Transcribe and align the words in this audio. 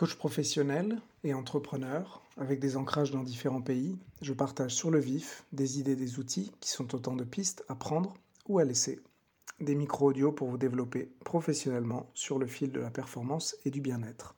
Coach 0.00 0.14
professionnel 0.14 0.98
et 1.24 1.34
entrepreneur, 1.34 2.22
avec 2.38 2.58
des 2.58 2.78
ancrages 2.78 3.10
dans 3.10 3.22
différents 3.22 3.60
pays, 3.60 3.98
je 4.22 4.32
partage 4.32 4.74
sur 4.74 4.90
le 4.90 4.98
vif 4.98 5.44
des 5.52 5.78
idées, 5.78 5.94
des 5.94 6.18
outils 6.18 6.52
qui 6.60 6.70
sont 6.70 6.94
autant 6.94 7.14
de 7.14 7.22
pistes 7.22 7.66
à 7.68 7.74
prendre 7.74 8.14
ou 8.48 8.58
à 8.58 8.64
laisser. 8.64 8.98
Des 9.60 9.74
micro-audios 9.74 10.32
pour 10.32 10.48
vous 10.48 10.56
développer 10.56 11.10
professionnellement 11.22 12.08
sur 12.14 12.38
le 12.38 12.46
fil 12.46 12.72
de 12.72 12.80
la 12.80 12.88
performance 12.88 13.58
et 13.66 13.70
du 13.70 13.82
bien-être. 13.82 14.36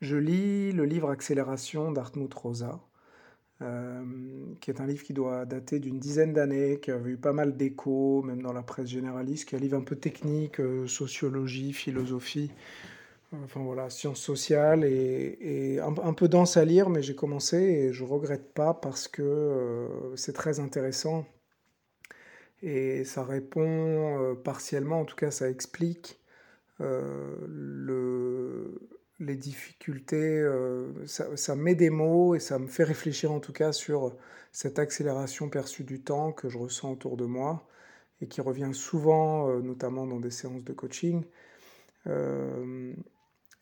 Je 0.00 0.16
lis 0.16 0.72
le 0.72 0.84
livre 0.86 1.08
Accélération 1.08 1.92
d'Artmut 1.92 2.34
Rosa, 2.34 2.80
euh, 3.62 4.02
qui 4.60 4.72
est 4.72 4.80
un 4.80 4.86
livre 4.86 5.04
qui 5.04 5.12
doit 5.12 5.46
dater 5.46 5.78
d'une 5.78 6.00
dizaine 6.00 6.32
d'années, 6.32 6.80
qui 6.80 6.90
a 6.90 6.98
eu 6.98 7.16
pas 7.16 7.32
mal 7.32 7.56
d'échos, 7.56 8.22
même 8.22 8.42
dans 8.42 8.52
la 8.52 8.62
presse 8.64 8.88
généraliste, 8.88 9.48
qui 9.48 9.54
est 9.54 9.58
un 9.58 9.60
livre 9.60 9.78
un 9.78 9.84
peu 9.84 9.94
technique, 9.94 10.58
euh, 10.58 10.88
sociologie, 10.88 11.72
philosophie, 11.72 12.50
enfin 13.32 13.60
voilà, 13.60 13.90
sciences 13.90 14.20
sociales 14.20 14.84
et, 14.84 15.78
un, 15.80 16.14
peu 16.14 16.28
dense 16.28 16.56
à 16.56 16.64
lire, 16.64 16.88
mais 16.90 17.02
j'ai 17.02 17.14
commencé 17.14 17.56
et 17.56 17.92
je 17.92 18.04
regrette 18.04 18.52
pas 18.52 18.74
parce 18.74 19.08
que 19.08 19.22
euh, 19.22 20.16
c'est 20.16 20.32
très 20.32 20.60
intéressant 20.60 21.26
et 22.62 23.04
ça 23.04 23.24
répond 23.24 23.62
euh, 24.22 24.34
partiellement, 24.34 25.00
en 25.00 25.04
tout 25.04 25.16
cas 25.16 25.30
ça 25.30 25.48
explique 25.48 26.20
euh, 26.80 27.36
le, 27.46 28.88
les 29.20 29.36
difficultés, 29.36 30.44
ça, 31.06 31.56
met 31.56 31.74
des 31.74 31.90
mots 31.90 32.34
et 32.34 32.40
ça 32.40 32.58
me 32.58 32.66
fait 32.66 32.84
réfléchir 32.84 33.32
en 33.32 33.40
tout 33.40 33.52
cas 33.52 33.72
sur 33.72 34.16
cette 34.52 34.78
accélération 34.78 35.48
perçue 35.48 35.84
du 35.84 36.00
temps 36.02 36.32
que 36.32 36.48
je 36.48 36.58
ressens 36.58 36.92
autour 36.92 37.16
de 37.16 37.26
moi 37.26 37.66
et 38.22 38.26
qui 38.28 38.40
revient 38.40 38.70
souvent, 38.72 39.48
notamment 39.60 40.06
dans 40.06 40.20
des 40.20 40.30
séances 40.30 40.64
de 40.64 40.72
coaching. 40.72 41.24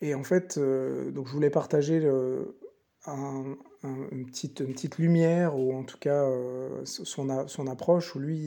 Et 0.00 0.14
en 0.14 0.22
fait, 0.22 0.58
euh, 0.58 1.10
donc 1.10 1.26
je 1.26 1.32
voulais 1.32 1.50
partager 1.50 1.96
une, 1.96 3.56
petite, 4.26 4.60
une, 4.60 4.72
petite, 4.72 4.98
lumière, 4.98 5.58
ou 5.58 5.74
en 5.74 5.82
tout 5.82 5.98
cas 5.98 6.24
euh, 6.24 6.84
son, 6.84 7.48
son, 7.48 7.66
approche, 7.66 8.14
où 8.14 8.20
lui, 8.20 8.38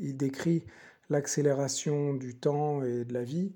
il, 0.00 0.16
décrit 0.16 0.64
l'accélération 1.08 2.14
du 2.14 2.34
temps 2.34 2.82
et 2.82 3.04
de 3.04 3.12
la 3.12 3.22
vie. 3.22 3.52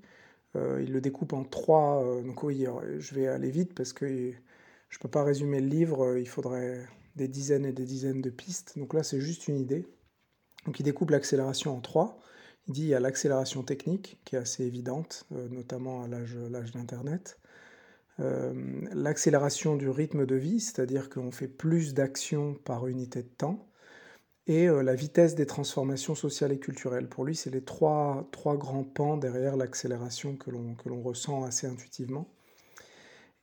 Euh, 0.55 0.81
il 0.83 0.93
le 0.93 1.01
découpe 1.01 1.33
en 1.33 1.43
trois. 1.43 2.03
donc 2.23 2.43
oui, 2.43 2.65
je 2.99 3.15
vais 3.15 3.27
aller 3.27 3.51
vite 3.51 3.73
parce 3.73 3.93
que 3.93 4.07
je 4.07 4.97
ne 4.97 5.01
peux 5.01 5.09
pas 5.09 5.23
résumer 5.23 5.59
le 5.59 5.67
livre, 5.67 6.17
il 6.17 6.27
faudrait 6.27 6.85
des 7.17 7.27
dizaines 7.27 7.65
et 7.65 7.73
des 7.73 7.85
dizaines 7.85 8.21
de 8.21 8.29
pistes. 8.29 8.77
Donc 8.77 8.93
là, 8.93 9.03
c'est 9.03 9.19
juste 9.19 9.47
une 9.47 9.57
idée. 9.57 9.85
Donc 10.65 10.79
il 10.79 10.83
découpe 10.83 11.09
l'accélération 11.09 11.75
en 11.75 11.81
trois. 11.81 12.19
Il 12.67 12.73
dit 12.73 12.83
il 12.83 12.89
y 12.89 12.95
a 12.95 12.99
l'accélération 12.99 13.63
technique 13.63 14.19
qui 14.23 14.35
est 14.35 14.39
assez 14.39 14.63
évidente, 14.63 15.25
notamment 15.49 16.03
à 16.03 16.07
l'âge 16.07 16.71
d'Internet. 16.73 17.40
Euh, 18.19 18.53
l'accélération 18.93 19.75
du 19.75 19.89
rythme 19.89 20.25
de 20.25 20.35
vie, 20.35 20.59
c'est-à-dire 20.59 21.09
qu'on 21.09 21.31
fait 21.31 21.47
plus 21.47 21.93
d'actions 21.93 22.53
par 22.53 22.87
unité 22.87 23.23
de 23.23 23.29
temps, 23.29 23.67
et 24.47 24.67
euh, 24.67 24.83
la 24.83 24.95
vitesse 24.95 25.35
des 25.35 25.45
transformations 25.45 26.15
sociales 26.15 26.51
et 26.51 26.59
culturelles. 26.59 27.07
Pour 27.07 27.25
lui, 27.25 27.35
c'est 27.35 27.49
les 27.51 27.63
trois, 27.63 28.27
trois 28.31 28.57
grands 28.57 28.83
pans 28.83 29.17
derrière 29.17 29.55
l'accélération 29.55 30.35
que 30.35 30.51
l'on 30.51 31.01
ressent 31.01 31.43
assez 31.43 31.67
intuitivement. 31.67 32.27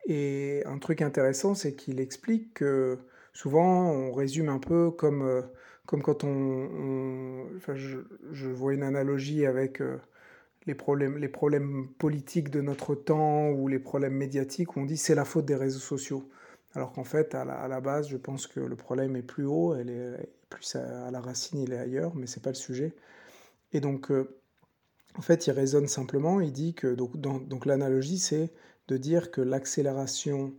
Et 0.07 0.63
un 0.67 0.79
truc 0.79 1.03
intéressant, 1.03 1.55
c'est 1.55 1.75
qu'il 1.75 2.01
explique 2.01 2.55
que 2.55 2.99
souvent 3.33 3.91
on 3.91 4.13
résume 4.13 4.49
un 4.49 4.59
peu 4.59 4.91
comme, 4.91 5.23
euh, 5.23 5.43
comme 5.87 6.03
quand 6.03 6.25
on... 6.25 7.47
je, 7.75 8.49
vois 8.49 8.75
une 8.75 8.83
analogie 8.83 9.45
avec 9.47 9.83
les 10.69 10.75
problèmes, 10.75 11.17
les 11.17 11.29
problèmes 11.29 11.89
politiques 11.99 12.51
de 12.51 12.61
notre 12.61 12.95
temps 12.95 13.49
ou 13.49 13.69
les 13.69 13.79
problèmes 13.79 14.13
médiatiques 14.13 14.77
où 14.77 14.81
on 14.81 14.85
dit 14.85 14.99
c'est 14.99 15.15
la 15.15 15.25
faute 15.25 15.47
des 15.47 15.57
réseaux 15.57 15.81
sociaux. 15.81 16.29
Alors 16.75 16.93
qu'en 16.93 17.05
fait, 17.05 17.35
à 17.35 17.45
la, 17.45 17.81
base, 17.81 18.09
je 18.09 18.19
pense 18.19 18.47
que 18.47 18.61
le 18.61 18.77
problème 18.77 19.17
est 19.17 19.23
plus 19.23 19.47
haut, 19.47 19.75
elle 19.75 19.89
est 19.89 20.29
plus 20.51 20.77
à, 20.77 21.11
la 21.11 21.21
racine, 21.21 21.59
il 21.61 21.73
est 21.73 21.79
ailleurs, 21.79 22.15
mais 22.15 22.27
c'est 22.27 22.43
pas 22.43 22.51
le 22.51 22.55
sujet. 22.57 22.95
Et 23.73 23.81
donc, 23.81 24.11
euh, 24.11 24.29
en 25.17 25.23
fait, 25.23 25.47
il 25.47 25.53
raisonne 25.53 25.89
simplement, 25.89 26.41
il 26.43 26.53
dit 26.53 26.75
que, 26.75 26.95
donc, 26.95 27.19
donc 27.19 27.65
l'analogie, 27.65 28.19
c'est 28.19 28.53
de 28.89 28.99
dire 28.99 29.31
que 29.31 29.41
l'accélération 29.41 30.55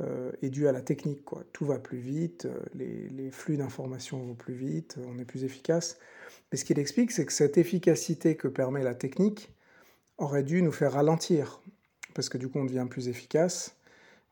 euh, 0.00 0.30
est 0.42 0.50
due 0.50 0.68
à 0.68 0.72
la 0.72 0.80
technique. 0.80 1.24
Quoi. 1.24 1.42
Tout 1.52 1.66
va 1.66 1.80
plus 1.80 1.98
vite, 1.98 2.46
euh, 2.46 2.60
les, 2.74 3.08
les 3.08 3.32
flux 3.32 3.56
d'informations 3.56 4.18
vont 4.22 4.36
plus 4.36 4.54
vite, 4.54 4.96
on 5.08 5.18
est 5.18 5.24
plus 5.24 5.42
efficace. 5.42 5.98
Mais 6.52 6.58
ce 6.58 6.64
qu'il 6.64 6.78
explique, 6.78 7.10
c'est 7.10 7.26
que 7.26 7.32
cette 7.32 7.58
efficacité 7.58 8.36
que 8.36 8.46
permet 8.46 8.84
la 8.84 8.94
technique 8.94 9.52
aurait 10.18 10.42
dû 10.42 10.62
nous 10.62 10.72
faire 10.72 10.92
ralentir, 10.92 11.60
parce 12.14 12.28
que 12.28 12.38
du 12.38 12.48
coup 12.48 12.58
on 12.58 12.64
devient 12.64 12.86
plus 12.88 13.08
efficace, 13.08 13.76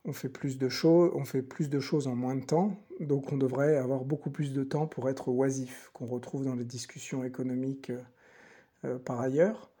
on 0.05 0.13
fait 0.13 0.29
plus 0.29 0.57
de 0.57 0.69
choses, 0.69 1.11
on 1.15 1.25
fait 1.25 1.41
plus 1.41 1.69
de 1.69 1.79
choses 1.79 2.07
en 2.07 2.15
moins 2.15 2.35
de 2.35 2.45
temps, 2.45 2.77
donc 2.99 3.31
on 3.31 3.37
devrait 3.37 3.77
avoir 3.77 4.03
beaucoup 4.03 4.29
plus 4.29 4.53
de 4.53 4.63
temps 4.63 4.87
pour 4.87 5.09
être 5.09 5.29
oisif, 5.29 5.89
qu'on 5.93 6.05
retrouve 6.05 6.45
dans 6.45 6.55
les 6.55 6.65
discussions 6.65 7.23
économiques 7.23 7.91
euh, 8.85 8.97
par 8.99 9.19
ailleurs. 9.21 9.71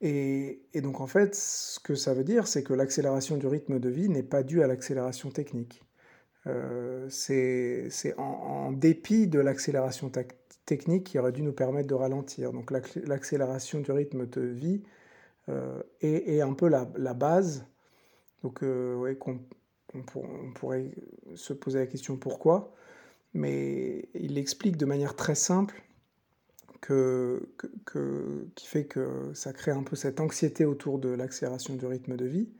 Et, 0.00 0.60
donc 0.76 1.00
en 1.00 1.06
fait, 1.06 1.34
ce 1.34 1.80
que 1.80 1.94
ça 1.94 2.14
veut 2.14 2.24
dire, 2.24 2.46
c'est 2.46 2.62
que 2.62 2.72
l'accélération 2.72 3.36
du 3.36 3.46
rythme 3.46 3.80
de 3.80 3.88
vie 3.88 4.08
n'est 4.08 4.22
pas 4.22 4.42
due 4.42 4.62
à 4.62 4.66
l'accélération 4.66 5.30
technique. 5.30 5.82
Euh, 6.46 7.06
c'est 7.10 8.14
en, 8.16 8.22
en, 8.22 8.72
dépit 8.72 9.26
de 9.26 9.40
l'accélération 9.40 10.10
technique 10.66 11.04
qui 11.04 11.18
aurait 11.18 11.32
dû 11.32 11.42
nous 11.42 11.52
permettre 11.52 11.88
de 11.88 11.94
ralentir. 11.94 12.52
Donc 12.52 12.70
l'accélération 12.70 13.80
du 13.80 13.90
rythme 13.90 14.26
de 14.26 14.40
vie 14.40 14.82
euh, 15.48 15.82
est, 16.00 16.40
un 16.40 16.52
peu 16.52 16.68
la, 16.68 16.84
base. 17.14 17.66
Donc 18.42 18.62
euh, 18.62 18.94
ouais, 18.96 19.18
on, 19.24 20.52
pourrait 20.54 20.90
se 21.34 21.52
poser 21.52 21.78
la 21.78 21.86
question 21.86 22.16
pourquoi, 22.16 22.74
mais 23.34 24.08
il 24.14 24.38
explique 24.38 24.76
de 24.76 24.84
manière 24.84 25.16
très 25.16 25.34
simple 25.34 25.82
que, 26.80 27.48
qui 28.54 28.66
fait 28.66 28.86
que 28.86 29.32
ça 29.34 29.52
crée 29.52 29.72
un 29.72 29.82
peu 29.82 29.96
cette 29.96 30.20
anxiété 30.20 30.64
autour 30.64 30.98
de 30.98 31.08
l'accélération 31.08 31.74
du 31.74 31.86
rythme 31.86 32.16
de 32.16 32.26
vie. 32.26 32.50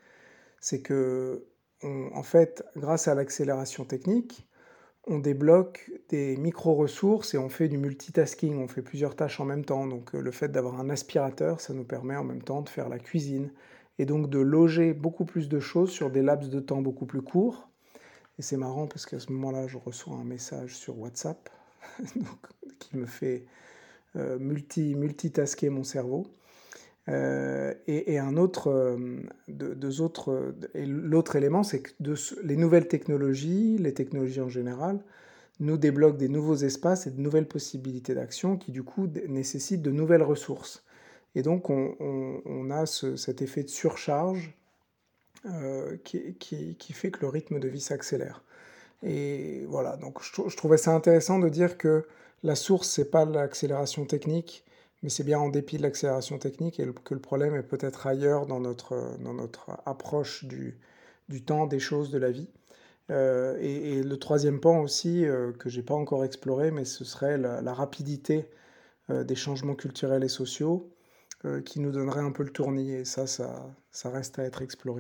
C'est 0.61 0.83
que, 0.83 1.45
en 1.83 2.23
fait, 2.23 2.65
grâce 2.77 3.07
à 3.07 3.15
l'accélération 3.15 3.85
technique, 3.85 4.49
on 5.09 5.19
débloque 5.19 5.91
des 6.11 6.37
micro-ressources 6.37 7.35
et 7.35 7.39
on 7.39 7.49
fait 7.49 7.69
du 7.69 7.79
multitasking, 7.79 8.59
on 8.59 8.69
fait 8.69 8.83
plusieurs 8.83 9.17
tâches 9.17 9.41
en 9.41 9.45
même 9.45 9.65
temps. 9.65 9.87
Donc 9.87 10.15
euh, 10.15 10.21
le 10.21 10.31
fait 10.31 10.49
d'avoir 10.49 10.79
un 10.79 10.91
aspirateur, 10.91 11.61
ça 11.61 11.73
nous 11.73 11.85
permet 11.85 12.17
en 12.17 12.25
même 12.25 12.43
temps 12.43 12.63
de 12.63 12.69
faire 12.69 12.89
la 12.89 12.99
cuisine 12.99 13.51
et 13.99 14.05
donc 14.05 14.31
de 14.31 14.39
loger 14.39 14.93
beaucoup 14.93 15.25
plus 15.25 15.49
de 15.49 15.59
choses 15.59 15.91
sur 15.91 16.11
des 16.11 16.23
laps 16.23 16.51
de 16.51 16.61
temps 16.61 16.83
beaucoup 16.83 17.07
plus 17.07 17.23
courts. 17.23 17.69
Et 18.39 18.43
c'est 18.43 18.57
marrant 18.57 18.87
parce 18.87 19.07
qu'à 19.07 19.19
ce 19.19 19.33
moment-là, 19.33 19.67
je 19.67 19.79
reçois 19.79 20.15
un 20.15 20.25
message 20.25 20.77
sur 20.77 20.99
WhatsApp 20.99 21.49
qui 22.79 22.97
me 22.97 23.07
fait 23.07 23.47
euh, 24.17 24.39
multi, 24.39 24.95
multitasker 24.95 25.71
mon 25.71 25.85
cerveau. 25.85 26.27
Euh, 27.09 27.73
et, 27.87 28.19
un 28.19 28.37
autre, 28.37 28.69
euh, 28.71 29.21
deux 29.49 30.01
autres, 30.01 30.55
et 30.75 30.85
l'autre 30.85 31.37
élément, 31.37 31.63
c'est 31.63 31.81
que 31.81 31.91
les 32.43 32.57
nouvelles 32.57 32.89
technologies, 32.89 33.79
les 33.79 33.95
technologies 33.95 34.43
en 34.43 34.49
général, 34.49 35.01
nous 35.61 35.79
débloquent 35.79 36.19
des 36.19 36.29
nouveaux 36.29 36.57
espaces 36.57 37.07
et 37.07 37.11
de 37.11 37.21
nouvelles 37.21 37.49
possibilités 37.49 38.15
d'action 38.15 38.57
qui 38.57 38.73
du 38.73 38.83
coup 38.83 39.09
nécessitent 39.29 39.83
de 39.83 39.91
nouvelles 39.91 40.23
ressources. 40.23 40.85
Et 41.35 41.43
donc 41.43 41.71
on, 41.71 42.71
a 42.71 42.87
cet 42.87 43.43
effet 43.43 43.63
de 43.63 43.69
surcharge 43.69 44.55
euh, 45.47 45.97
qui, 46.05 46.93
fait 46.93 47.11
que 47.11 47.21
le 47.21 47.29
rythme 47.29 47.59
de 47.59 47.69
vie 47.69 47.81
s'accélère. 47.81 48.45
Et 49.03 49.65
voilà, 49.69 49.97
donc 49.97 50.23
je, 50.23 50.49
je, 50.49 50.57
trouvais 50.57 50.79
ça 50.79 50.93
intéressant 50.95 51.39
de 51.39 51.49
dire 51.49 51.79
que 51.79 52.05
la 52.43 52.55
source, 52.55 52.89
c'est 52.89 53.11
pas 53.11 53.25
l'accélération 53.25 54.05
technique, 54.05 54.65
mais 55.03 55.09
c'est 55.09 55.25
bien 55.25 55.39
en 55.39 55.49
dépit 55.49 55.79
de 55.79 55.83
l'accélération 55.83 56.39
technique 56.39 56.83
que 57.05 57.15
le 57.15 57.21
problème 57.21 57.55
est 57.55 57.63
peut-être 57.63 58.07
ailleurs 58.07 58.47
dans 58.47 58.61
notre, 58.61 59.17
dans 59.21 59.35
notre 59.35 59.71
approche 59.87 60.45
du, 60.45 60.79
du 61.29 61.43
temps, 61.43 61.67
des 61.67 61.79
choses, 61.79 62.11
de 62.11 62.19
la 62.19 62.31
vie. 62.31 62.49
Euh, 63.11 63.57
et, 63.61 64.03
le 64.03 64.19
troisième 64.19 64.61
pan 64.61 64.81
aussi, 64.81 65.25
euh, 65.25 65.53
que 65.53 65.71
j'ai 65.71 65.83
pas 65.83 65.95
encore 65.95 66.25
exploré, 66.25 66.71
mais 66.71 66.85
ce 66.85 67.05
serait 67.05 67.39
la, 67.39 67.73
rapidité 67.73 68.51
euh, 69.11 69.25
des 69.25 69.35
changements 69.35 69.75
culturels 69.75 70.25
et 70.25 70.29
sociaux 70.29 70.93
qui 71.65 71.79
nous 71.79 71.93
donnerait 71.93 72.21
un 72.21 72.33
peu 72.33 72.43
le 72.43 72.51
tournis. 72.51 72.91
Et 72.91 73.05
ça, 73.05 73.29
ça, 73.29 73.73
ça 73.93 74.11
reste 74.11 74.41
à 74.41 74.45
être 74.45 74.61
exploré. 74.61 74.99